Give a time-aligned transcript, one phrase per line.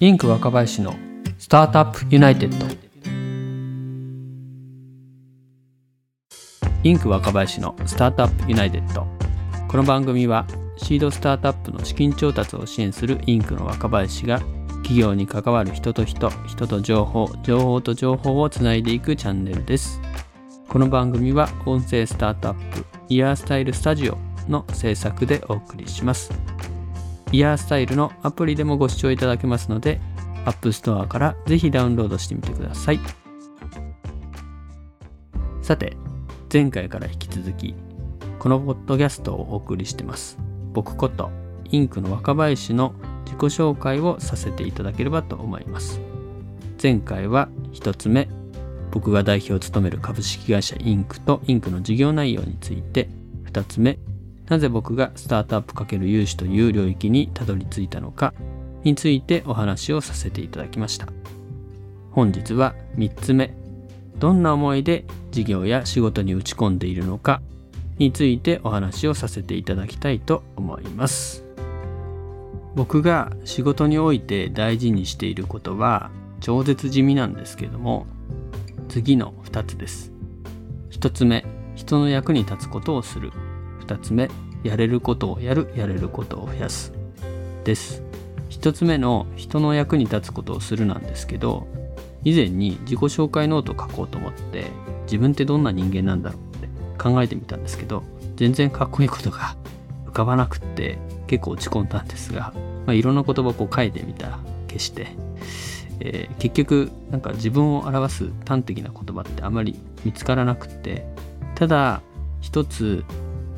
[0.00, 0.94] INQ 若林の
[1.40, 2.66] スタートアップユナイテッド。
[6.84, 9.08] INQ 若林のスタートアップユナイテッド。
[9.66, 14.38] この番組はシードスタートアップの資金調達を支援する INQ の若林が
[14.84, 20.00] 起業に関わる人と人人と情報情報と情報をつないでいくチャンネルです。
[20.68, 24.16] この番組は音声スタートアップイヤースタイルスタジオ
[24.48, 26.30] の制作でお送りします。
[27.30, 30.00] イヤースタイルのアプリでもご視聴いただけますので
[30.46, 33.00] App Store からぜひダウンロードしてみてください。
[35.62, 35.96] さて
[36.50, 37.74] 前回から引き続き
[38.38, 40.38] このポッドキャストをお送りしてます。
[40.72, 41.30] 僕こと
[41.70, 42.94] インクの若林の
[43.26, 46.00] 自己紹介をさせていただければと思います。
[46.82, 48.28] 前回は1つ目
[48.90, 53.10] 僕が代表を務める株式会社インクとインクの事業内容について。
[53.48, 53.98] 2つ目
[54.48, 58.32] なぜ僕がスタートアップ×融資という領域にたどり着いたのか
[58.82, 61.08] についてお話をさせていただきました。
[62.10, 63.54] 本日は3つ目。
[64.16, 67.40] どんな思いで事業や仕事に打ち込んでいるのか
[67.98, 71.44] についてお話をさせていただきたいと思います。
[72.74, 78.06] 僕が仕事において大事にしていることは超絶地味なんですけども
[78.88, 80.12] 次の2つです。
[80.90, 83.30] 1つ目人の役に立つことをする。
[83.88, 84.30] 2つ目
[84.62, 86.92] やれることをやるやれることを増やす。
[87.64, 88.02] です。
[88.50, 91.68] 1つ目の人の役に立つことをするなんですけど
[92.24, 94.66] 以前に自己紹介ノートを書こうと思って
[95.04, 98.02] 自分ってどんな人間なんだろうって考えてみたんですけど
[98.36, 99.56] 全然かっこいいことが
[100.06, 102.52] 浮かばなくって結構落ち込んだんですが、
[102.86, 105.08] まあ、いろんな言葉をこう書いてみたら消して、
[106.00, 111.06] えー、結局なんか自分を表す端的な言葉ってあまり見つからなくって
[111.54, 112.00] ただ
[112.40, 113.04] 一つ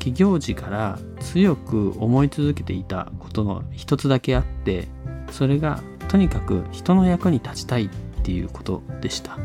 [0.01, 4.87] 起業時から強く思い続けていたことの一つだけあって
[5.29, 7.89] それがとにかく人の役に立ちたいっ
[8.23, 9.37] ていうことでした。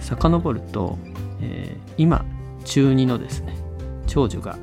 [0.00, 0.98] 遡ると、
[1.40, 2.26] えー、今
[2.66, 3.56] 中2のですね
[4.06, 4.58] 長女が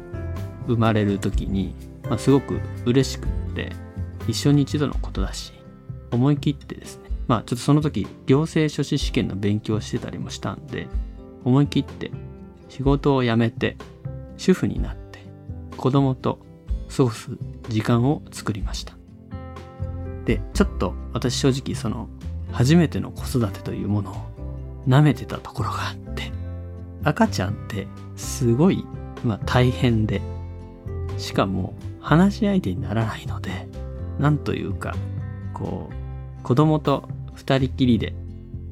[0.68, 1.74] 生まれる時に、
[2.04, 3.72] まあ、すごく嬉しくって
[4.28, 5.54] 一生に一度のことだし
[6.12, 10.88] 思い切ってですねまあちょっとその時行政書士試験の勉強してたりもしたんで
[11.44, 12.12] 思い切って
[12.68, 13.78] 仕事を辞めて
[14.38, 14.99] 主婦になって
[15.80, 16.40] 子供と
[16.96, 17.32] 過ごす
[17.70, 18.96] 時間を作りました。
[20.26, 22.10] で、ちょっと私正直その
[22.52, 24.16] 初めての子育てというものを
[24.88, 26.32] 舐めてたところがあって、
[27.04, 28.86] 赤ちゃんってすごい、
[29.24, 30.22] まあ、大変で、
[31.18, 33.68] しかも話し相手にならないので、
[34.20, 34.96] なんというか、
[35.54, 38.14] こう、子供と二人きりで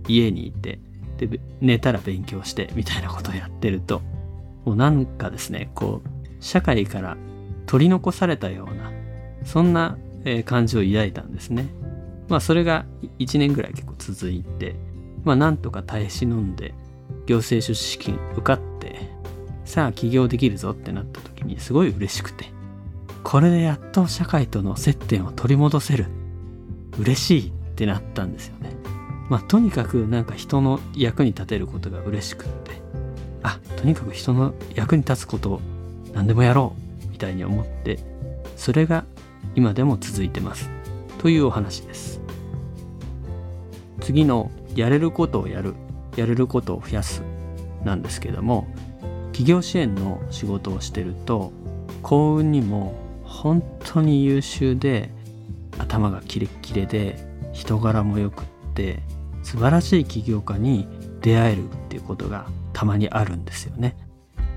[0.10, 0.80] 家にいて、
[1.18, 4.02] で、寝たら勉強してみたいなことをやってると、
[4.66, 7.18] もうなんかですね、こう、社会から
[7.66, 8.92] 取り残されたような
[9.46, 9.98] そんな、
[10.44, 11.68] 感情を抱いたんですね。
[12.28, 12.86] まあそれが
[13.20, 14.76] 1年ぐらい結構続いて
[15.24, 16.74] まあなんとか耐え忍んで
[17.28, 19.10] 行政書士試験受かって
[19.64, 22.46] さあ起業できるぞってなった時にすごい嬉しくて
[23.24, 26.08] これでやっと社会との接点を取り戻せる
[27.00, 28.72] 嬉しいってなったんですよね。
[29.30, 32.82] まあとにかくなんか人の役に立てることが嬉しくって
[33.44, 35.62] あとにかく人の役に立つことを
[36.18, 36.74] 何でもやろ
[37.06, 38.00] うみたいに思って
[38.56, 39.06] それが
[39.54, 40.68] 今でも続いてます
[41.20, 42.20] というお話です
[44.02, 45.76] 次のやれることをやる
[46.16, 47.22] やれることを増やす
[47.84, 48.68] なんですけども
[49.28, 51.54] 企業支援の仕事をしてると
[52.02, 55.12] 幸運にも本当に優秀で
[55.78, 57.16] 頭がキレッキレで
[57.54, 59.04] 人柄もよくって
[59.44, 60.88] 素晴らしい起業家に
[61.22, 63.96] 出会えるっていうことがたまにあるんですよね。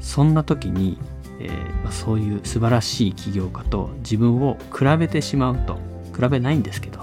[0.00, 0.98] そんな時に
[1.40, 5.78] えー、まあ、そういう素晴らしい起業家と自分を比べてしまうと
[6.14, 7.00] 比べないんですけど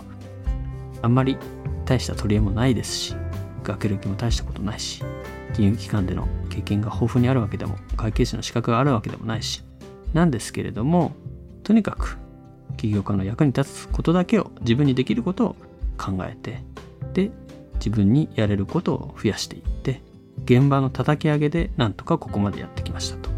[1.02, 1.38] あんまり
[1.86, 3.16] 大した取り柄もないですし
[3.64, 5.04] 学歴も大したことないし
[5.54, 9.64] 金融機関での経験が豊富にあるわけでも会計士の資格があるわけでもないし
[10.14, 11.14] なんですけれども
[11.64, 12.18] とにかく
[12.78, 15.56] 起業家の役に立つことだけを自分にできることを
[15.98, 16.64] 考えて
[17.14, 17.32] で
[17.76, 20.02] 自分にやれることを増やしていって
[20.46, 23.37] 現場の叩き上げでなんとかここまでやってきましたと。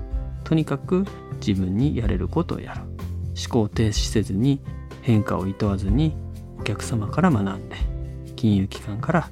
[0.50, 1.06] とにかく
[1.46, 4.60] 自分にやれることをやる思考停止せずに
[5.04, 6.16] 変化を厭わずに
[6.60, 7.76] お客様から学んで
[8.36, 9.30] 金融機関から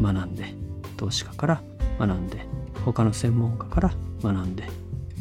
[0.00, 0.54] 学んで
[0.96, 1.62] 投資家から
[2.00, 2.44] 学んで
[2.84, 3.92] 他の専門家から
[4.24, 4.64] 学んで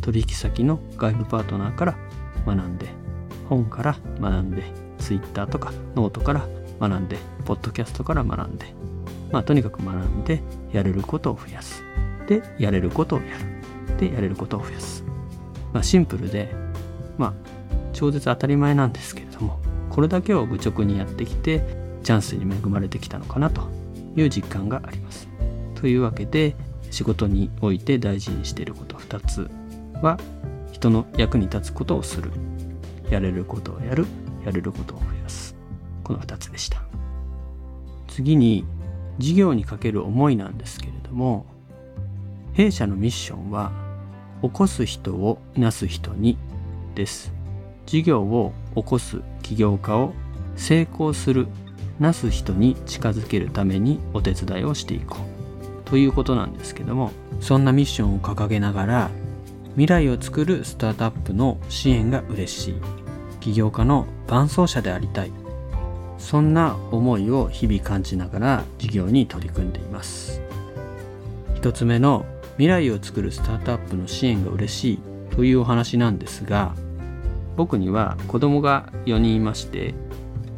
[0.01, 1.95] 取引先の外部パートナーから
[2.47, 2.87] 学んで
[3.47, 4.63] 本から学んで
[4.97, 6.47] Twitter とかノートから
[6.79, 8.65] 学んでポッドキャストから学んで
[9.31, 10.41] まあとにかく学んで
[10.73, 11.83] やれることを増やす。
[12.27, 13.99] でやれることをやる。
[13.99, 15.04] でやれることを増やす。
[15.75, 16.55] まあ、シンプルで、
[17.17, 17.33] まあ、
[17.91, 21.61] 超絶当たり前なんですけれどもこれだけを愚直にやってきて
[22.01, 23.67] チャンスに恵まれてきたのかなと
[24.15, 25.27] いう実感があります。
[25.75, 26.55] というわけで
[26.91, 29.51] 仕事において大事にしていること2つ
[30.01, 30.17] は
[30.71, 32.31] 人の役に立つことをする。
[33.09, 34.05] やれることをやる。
[34.45, 35.57] やれることを増やす。
[36.05, 36.83] この2つでした。
[38.07, 38.63] 次に
[39.17, 41.45] 事業にかける思いなんですけれども
[42.53, 43.84] 弊社のミッションは
[44.41, 46.37] 起こす人をなす人に
[46.95, 47.33] です。
[47.85, 50.13] 事業を起こす起業家を
[50.55, 51.47] 成功する
[51.99, 55.17] なす人に近づけるためにお手伝いをしていこ
[55.85, 55.89] う。
[55.89, 59.09] ということなんですけどもそんなミッションを掲げながら
[59.73, 62.75] 未来を作るスタートアップの支援が嬉しい。
[63.39, 65.31] 起業家の伴走者でありたい。
[66.17, 70.41] そんな思いを日々感じながら事業に取り組んでいます。
[71.55, 72.25] 一つ目の
[72.57, 74.99] 未来を作るスタートアップの支援が嬉しい
[75.35, 76.75] というお話なんですが
[77.55, 79.93] 僕には子供が4人いまして、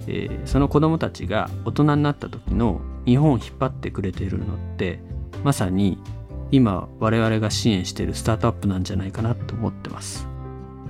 [0.08, 5.00] えー、その子供たちが大人になった時の日本を引っ張ってくれているのって
[5.44, 5.98] まさに
[6.52, 10.28] 今我々が支援しているスタートアップなんじゃないかなと思ってます。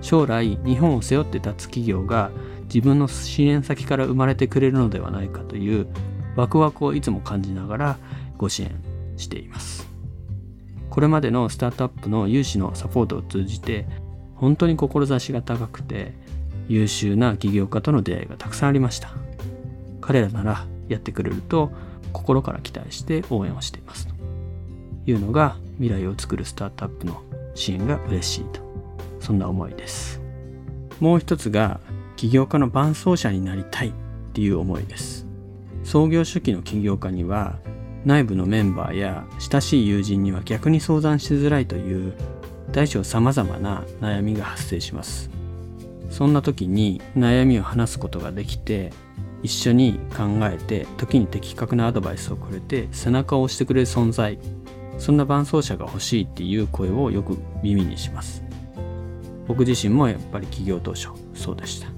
[0.02, 2.30] 将来日本を背負って立つ企業が
[2.66, 5.88] 自分の支援先から生まれてくれるのではないかという
[6.36, 7.98] ワクワクをいつも感じながら
[8.38, 8.72] ご支援
[9.18, 9.97] しています。
[10.98, 13.86] これまでのスタートアップの融資のサポートを通じて
[14.34, 16.14] 本当に志が高くて
[16.68, 19.12] 優秀な起業家との出会いがたくさんありました。
[20.02, 21.70] 彼らならやってくれると
[22.14, 24.08] 心から期待して応援をしています。
[24.08, 24.16] と
[25.06, 27.22] いうのが未来を作るスタートアップの
[27.54, 28.60] 支援が嬉しいと。
[29.20, 30.20] そんな思いです。
[31.00, 31.80] もう一つが
[32.16, 33.92] 起業家の伴走者になりたいっ
[34.34, 35.28] ていう思いです。
[35.84, 37.60] 創業初期の起業家には
[38.08, 42.14] 内部のメンバーや親しい友人には逆に相談しづらいという
[42.72, 45.30] 大小様々な悩みが発生します。
[46.10, 48.94] そんな時に悩みを話すことができて
[49.44, 54.40] 一緒に考えて時に的確なアドバイスをくれて背中を押してくれる存在。
[54.98, 58.42] そんな伴走者が欲しいっていう声をよく耳にします。
[59.50, 61.90] 僕自身もやっぱり起業当初そうでした。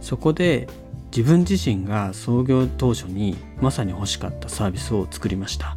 [0.00, 0.66] そこで
[1.10, 5.76] 自分自身が創業当初にまさに欲しかったサービスを作りました。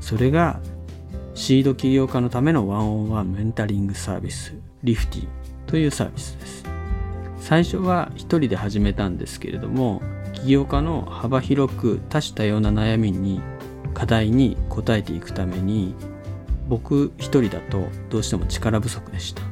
[0.00, 0.60] それが
[1.34, 5.28] シード起業家のためのワンオンワンメンタリングサービスリフティ
[5.66, 6.64] というサービスです。
[7.38, 10.02] 最初は一人で始めたんですけれども
[10.32, 13.40] 起業家の幅広く多種多様な悩みに
[13.94, 15.94] 課題に応えていくために
[16.68, 19.42] 僕一人だとどうしても力不足でした。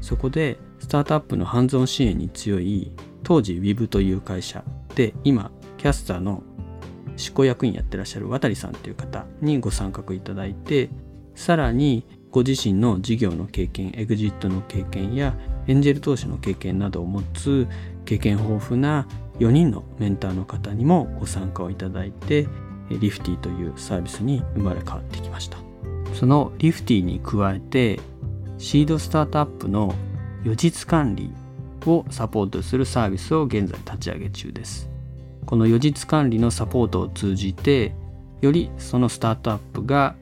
[0.00, 2.90] そこでスタートアップのハンズオン支援に強い
[3.22, 4.64] 当時 WIB という会社
[4.94, 6.42] で今キャスターの
[7.16, 10.90] 執行役員やってらっしゃる渡さんという方にご参画いただいて
[11.34, 15.34] さらにご自身の事業の経験エグジットの経験や
[15.66, 17.66] エンジェル投資の経験などを持つ
[18.04, 19.06] 経験豊富な
[19.38, 22.46] 4人のメンターの方にもご参加をいただいて
[22.90, 25.58] リフティというサービスに生まれ変わってきました。
[26.14, 28.00] そのリフティに加えて
[28.58, 29.94] シードスタートアップの
[30.44, 31.32] 予実管理
[31.86, 34.90] をサポートするサービスを現在立ち上げ中です。
[35.46, 37.94] この予実管理のサポートを通じて
[38.40, 40.14] よりそのスタートアップが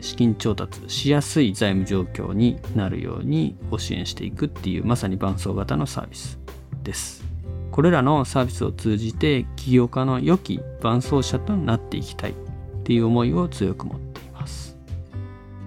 [0.00, 6.38] 資金調達しやすい財務状況になるようにご支援していくっていうまさに伴走型のサービス
[6.82, 7.24] です。
[7.70, 12.34] これらのサービスを通じて起業家の良き伴走者となっていきたいっ
[12.82, 14.76] ていう思いを強く持っています。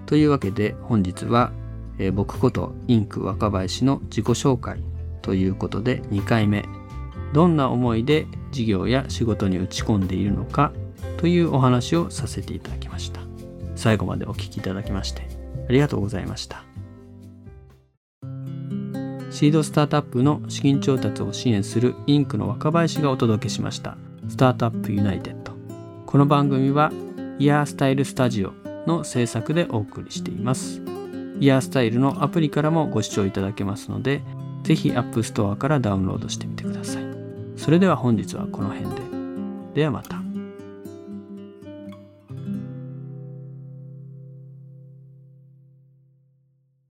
[0.04, 1.52] というわけで本日は、
[1.98, 4.80] え、僕ことインク若林の自己紹介
[5.24, 6.64] ということで2回目。
[7.32, 10.72] どんな思いで事業や仕事に打ち込んでいるのか
[11.16, 13.20] というお話をさせていただきました。
[13.74, 15.26] 最後までお聴きいただきまして
[15.68, 16.62] ありがとうございました。
[19.30, 23.96] シードスタートアップの資金調達を支援するインクの若林がお届けしました
[24.28, 25.54] スタートアップユナイテッド。
[26.06, 26.92] この番組は
[27.40, 28.52] イヤースタイルスタジオ
[28.86, 30.82] の制作でお送りしています。
[31.40, 34.22] イヤースタイルのアプリからもご視聴いただけますので
[34.64, 37.04] ぜひ App Store からダウンロードしてみてください。
[37.56, 39.02] それでは本日はこの辺で。
[39.74, 40.23] ではまた。